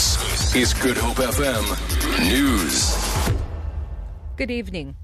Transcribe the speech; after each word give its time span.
This 0.00 0.54
is 0.54 0.72
Good 0.72 0.96
Hope 0.96 1.18
FM 1.18 1.62
News. 2.26 2.96
Good 4.36 4.50
evening. 4.50 4.96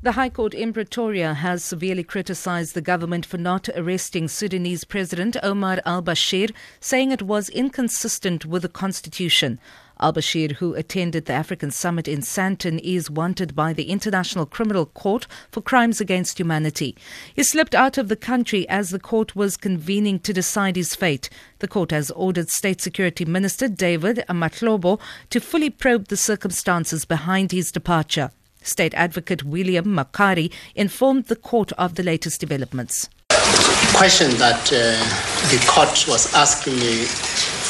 The 0.00 0.12
High 0.12 0.30
Court 0.30 0.54
in 0.54 0.72
Pretoria 0.72 1.34
has 1.34 1.62
severely 1.62 2.02
criticized 2.02 2.72
the 2.72 2.80
government 2.80 3.26
for 3.26 3.36
not 3.36 3.68
arresting 3.76 4.26
Sudanese 4.26 4.84
President 4.84 5.36
Omar 5.42 5.82
al 5.84 6.02
Bashir, 6.02 6.50
saying 6.80 7.10
it 7.10 7.20
was 7.20 7.50
inconsistent 7.50 8.46
with 8.46 8.62
the 8.62 8.70
constitution. 8.70 9.60
Al 10.00 10.12
Bashir, 10.12 10.52
who 10.52 10.74
attended 10.74 11.26
the 11.26 11.32
African 11.32 11.70
summit 11.70 12.06
in 12.06 12.20
Sandton, 12.20 12.80
is 12.82 13.10
wanted 13.10 13.56
by 13.56 13.72
the 13.72 13.90
International 13.90 14.46
Criminal 14.46 14.86
Court 14.86 15.26
for 15.50 15.60
crimes 15.60 16.00
against 16.00 16.38
humanity. 16.38 16.96
He 17.34 17.42
slipped 17.42 17.74
out 17.74 17.98
of 17.98 18.08
the 18.08 18.16
country 18.16 18.68
as 18.68 18.90
the 18.90 19.00
court 19.00 19.34
was 19.34 19.56
convening 19.56 20.20
to 20.20 20.32
decide 20.32 20.76
his 20.76 20.94
fate. 20.94 21.28
The 21.58 21.68
court 21.68 21.90
has 21.90 22.10
ordered 22.12 22.48
State 22.48 22.80
Security 22.80 23.24
Minister 23.24 23.66
David 23.66 24.24
Mahlobo 24.28 25.00
to 25.30 25.40
fully 25.40 25.70
probe 25.70 26.08
the 26.08 26.16
circumstances 26.16 27.04
behind 27.04 27.50
his 27.50 27.72
departure. 27.72 28.30
State 28.62 28.94
Advocate 28.94 29.44
William 29.44 29.86
Mokhari 29.86 30.52
informed 30.74 31.24
the 31.24 31.36
court 31.36 31.72
of 31.72 31.94
the 31.94 32.02
latest 32.02 32.40
developments. 32.40 33.08
The 33.30 33.94
Question 33.96 34.30
that 34.38 34.72
uh, 34.72 35.48
the 35.50 35.64
court 35.66 36.06
was 36.06 36.32
asking 36.34 36.76
me 36.76 37.04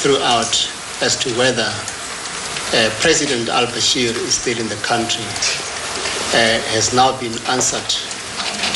throughout 0.03 0.71
as 1.01 1.17
to 1.17 1.31
whether 1.39 1.71
uh, 2.75 2.91
President 3.01 3.49
al 3.49 3.67
Bashir 3.67 4.13
is 4.29 4.35
still 4.35 4.59
in 4.59 4.69
the 4.69 4.77
country 4.85 5.25
uh, 6.35 6.61
has 6.77 6.93
now 6.95 7.19
been 7.21 7.33
answered 7.49 7.89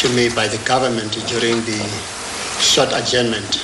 to 0.00 0.08
me 0.16 0.28
by 0.34 0.48
the 0.48 0.58
government 0.64 1.12
during 1.28 1.60
the 1.68 1.80
short 2.60 2.88
adjournment. 2.92 3.60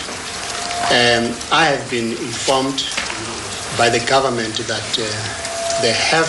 Um, 0.92 1.32
I 1.52 1.64
have 1.72 1.88
been 1.90 2.12
informed 2.18 2.84
by 3.78 3.88
the 3.88 4.04
government 4.08 4.56
that 4.68 4.88
uh, 4.98 5.82
they 5.82 5.92
have 5.92 6.28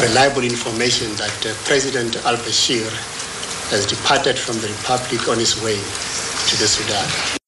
reliable 0.00 0.42
information 0.42 1.12
that 1.16 1.36
uh, 1.46 1.52
President 1.64 2.16
al 2.24 2.36
Bashir 2.36 2.88
has 3.70 3.86
departed 3.86 4.38
from 4.38 4.56
the 4.60 4.68
republic 4.68 5.28
on 5.28 5.38
his 5.38 5.60
way 5.62 5.76
to 5.76 6.56
the 6.56 6.66
Sudan. 6.66 7.39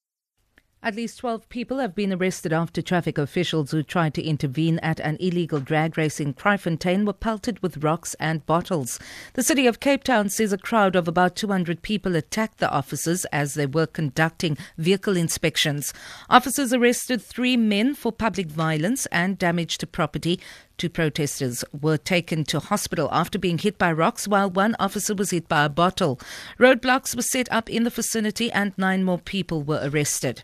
At 0.85 0.95
least 0.95 1.19
12 1.19 1.47
people 1.47 1.77
have 1.77 1.95
been 1.95 2.11
arrested 2.11 2.51
after 2.51 2.81
traffic 2.81 3.17
officials 3.17 3.71
who 3.71 3.83
tried 3.83 4.13
to 4.15 4.21
intervene 4.21 4.79
at 4.79 4.99
an 4.99 5.15
illegal 5.21 5.61
drag 5.61 5.97
race 5.97 6.19
in 6.19 6.33
Kraaifontein 6.33 7.05
were 7.05 7.13
pelted 7.13 7.63
with 7.63 7.81
rocks 7.81 8.15
and 8.19 8.45
bottles. 8.45 8.99
The 9.35 9.43
city 9.43 9.65
of 9.65 9.79
Cape 9.79 10.03
Town 10.03 10.27
says 10.27 10.51
a 10.51 10.57
crowd 10.57 10.97
of 10.97 11.07
about 11.07 11.37
200 11.37 11.83
people 11.83 12.17
attacked 12.17 12.57
the 12.57 12.69
officers 12.69 13.23
as 13.31 13.53
they 13.53 13.65
were 13.65 13.85
conducting 13.87 14.57
vehicle 14.77 15.15
inspections. 15.15 15.93
Officers 16.29 16.73
arrested 16.73 17.21
three 17.21 17.55
men 17.55 17.95
for 17.95 18.11
public 18.11 18.47
violence 18.47 19.05
and 19.05 19.37
damage 19.37 19.77
to 19.77 19.87
property. 19.87 20.37
Two 20.77 20.89
protesters 20.89 21.63
were 21.71 21.97
taken 21.97 22.43
to 22.43 22.59
hospital 22.59 23.07
after 23.09 23.39
being 23.39 23.57
hit 23.57 23.77
by 23.77 23.93
rocks, 23.93 24.27
while 24.27 24.49
one 24.49 24.75
officer 24.81 25.15
was 25.15 25.31
hit 25.31 25.47
by 25.47 25.63
a 25.63 25.69
bottle. 25.69 26.19
Roadblocks 26.59 27.15
were 27.15 27.21
set 27.21 27.49
up 27.53 27.69
in 27.69 27.85
the 27.85 27.89
vicinity 27.89 28.51
and 28.51 28.73
nine 28.77 29.05
more 29.05 29.19
people 29.19 29.63
were 29.63 29.79
arrested. 29.81 30.43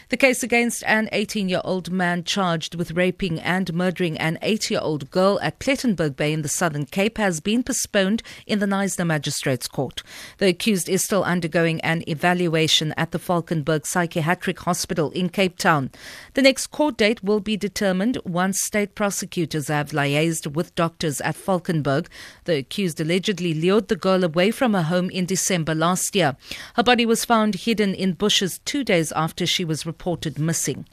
The 0.11 0.17
case 0.17 0.43
against 0.43 0.83
an 0.87 1.07
18 1.13 1.47
year 1.47 1.61
old 1.63 1.89
man 1.89 2.25
charged 2.25 2.75
with 2.75 2.91
raping 2.91 3.39
and 3.39 3.73
murdering 3.73 4.17
an 4.17 4.37
8 4.41 4.69
year 4.69 4.81
old 4.81 5.09
girl 5.09 5.39
at 5.41 5.57
Plettenberg 5.57 6.17
Bay 6.17 6.33
in 6.33 6.41
the 6.41 6.49
Southern 6.49 6.85
Cape 6.85 7.17
has 7.17 7.39
been 7.39 7.63
postponed 7.63 8.21
in 8.45 8.59
the 8.59 8.65
Knysna 8.65 9.07
Magistrates 9.07 9.69
Court. 9.69 10.03
The 10.39 10.49
accused 10.49 10.89
is 10.89 11.01
still 11.01 11.23
undergoing 11.23 11.79
an 11.79 12.03
evaluation 12.09 12.93
at 12.97 13.11
the 13.11 13.19
Valkenberg 13.19 13.85
Psychiatric 13.85 14.59
Hospital 14.59 15.11
in 15.11 15.29
Cape 15.29 15.57
Town. 15.57 15.91
The 16.33 16.41
next 16.41 16.67
court 16.67 16.97
date 16.97 17.23
will 17.23 17.39
be 17.39 17.55
determined 17.55 18.17
once 18.25 18.61
state 18.61 18.95
prosecutors 18.95 19.69
have 19.69 19.91
liaised 19.91 20.51
with 20.51 20.75
doctors 20.75 21.21
at 21.21 21.37
Valkenberg. 21.37 22.07
The 22.43 22.57
accused 22.57 22.99
allegedly 22.99 23.53
lured 23.53 23.87
the 23.87 23.95
girl 23.95 24.25
away 24.25 24.51
from 24.51 24.73
her 24.73 24.81
home 24.81 25.09
in 25.09 25.25
December 25.25 25.73
last 25.73 26.17
year. 26.17 26.35
Her 26.75 26.83
body 26.83 27.05
was 27.05 27.23
found 27.23 27.55
hidden 27.55 27.95
in 27.95 28.11
bushes 28.11 28.59
two 28.65 28.83
days 28.83 29.13
after 29.13 29.45
she 29.45 29.63
was 29.63 29.85
reported 29.85 30.00
reported 30.01 30.39
missing. 30.39 30.83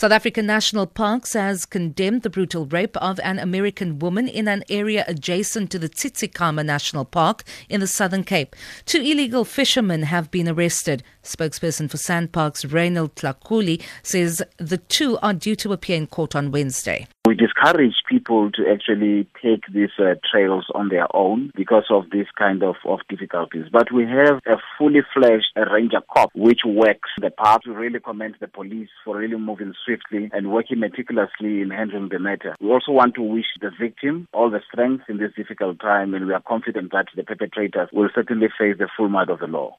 South 0.00 0.12
African 0.12 0.46
National 0.46 0.86
Parks 0.86 1.34
has 1.34 1.66
condemned 1.66 2.22
the 2.22 2.30
brutal 2.30 2.64
rape 2.64 2.96
of 2.96 3.20
an 3.22 3.38
American 3.38 3.98
woman 3.98 4.28
in 4.28 4.48
an 4.48 4.64
area 4.70 5.04
adjacent 5.06 5.70
to 5.72 5.78
the 5.78 5.90
Tsitsikamma 5.90 6.64
National 6.64 7.04
Park 7.04 7.44
in 7.68 7.80
the 7.80 7.86
Southern 7.86 8.24
Cape. 8.24 8.56
Two 8.86 9.02
illegal 9.02 9.44
fishermen 9.44 10.04
have 10.04 10.30
been 10.30 10.48
arrested. 10.48 11.02
Spokesperson 11.22 11.90
for 11.90 11.98
SANParks, 11.98 12.72
Reynold 12.72 13.14
Thakhuli, 13.14 13.82
says 14.02 14.42
the 14.56 14.78
two 14.78 15.18
are 15.18 15.34
due 15.34 15.56
to 15.56 15.74
appear 15.74 15.98
in 15.98 16.06
court 16.06 16.34
on 16.34 16.50
Wednesday. 16.50 17.06
We 17.26 17.36
discourage 17.36 17.94
people 18.08 18.50
to 18.52 18.62
actually 18.72 19.28
take 19.42 19.62
these 19.72 19.90
uh, 19.98 20.14
trails 20.28 20.66
on 20.74 20.88
their 20.88 21.06
own 21.14 21.52
because 21.54 21.84
of 21.90 22.08
this 22.10 22.26
kind 22.36 22.62
of, 22.62 22.76
of 22.86 23.00
difficulties. 23.08 23.66
But 23.70 23.92
we 23.92 24.04
have 24.04 24.40
a 24.46 24.56
fully 24.78 25.02
fledged 25.14 25.52
ranger 25.54 26.00
corps 26.00 26.30
which 26.34 26.60
works 26.64 27.10
the 27.20 27.30
path. 27.30 27.60
We 27.66 27.72
really 27.72 28.00
commend 28.00 28.36
the 28.40 28.48
police 28.48 28.88
for 29.04 29.18
really 29.18 29.36
moving 29.36 29.74
swiftly 29.90 30.30
and 30.32 30.52
working 30.52 30.80
meticulously 30.80 31.60
in 31.60 31.70
handling 31.70 32.08
the 32.10 32.18
matter. 32.18 32.54
We 32.60 32.68
also 32.68 32.92
want 32.92 33.14
to 33.14 33.22
wish 33.22 33.46
the 33.60 33.70
victim 33.78 34.28
all 34.32 34.50
the 34.50 34.60
strength 34.70 35.04
in 35.08 35.18
this 35.18 35.32
difficult 35.36 35.80
time 35.80 36.14
and 36.14 36.26
we 36.26 36.32
are 36.32 36.42
confident 36.46 36.92
that 36.92 37.06
the 37.16 37.24
perpetrators 37.24 37.88
will 37.92 38.08
certainly 38.14 38.48
face 38.58 38.76
the 38.78 38.88
full 38.96 39.08
might 39.08 39.28
of 39.28 39.40
the 39.40 39.46
law. 39.46 39.76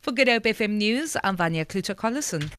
For 0.00 0.12
Good 0.12 0.28
Hope 0.28 0.44
FM 0.44 0.72
News, 0.78 1.16
I'm 1.24 1.36
Vanya 1.36 1.64
Kluter-Collison. 1.64 2.56